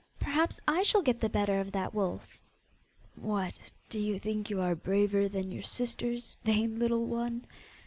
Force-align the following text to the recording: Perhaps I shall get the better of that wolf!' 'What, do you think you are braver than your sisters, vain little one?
Perhaps 0.19 0.59
I 0.67 0.81
shall 0.81 1.03
get 1.03 1.19
the 1.19 1.29
better 1.29 1.59
of 1.59 1.71
that 1.73 1.93
wolf!' 1.93 2.41
'What, 3.13 3.71
do 3.87 3.99
you 3.99 4.17
think 4.17 4.49
you 4.49 4.59
are 4.59 4.73
braver 4.73 5.29
than 5.29 5.51
your 5.51 5.61
sisters, 5.61 6.37
vain 6.43 6.79
little 6.79 7.05
one? 7.05 7.45